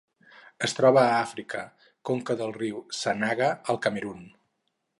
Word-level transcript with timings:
Es 0.67 0.71
troba 0.77 1.01
a 1.01 1.11
Àfrica: 1.17 1.61
conca 2.11 2.37
del 2.39 2.55
riu 2.57 2.81
Sanaga 3.01 3.51
al 3.75 3.79
Camerun. 3.87 4.25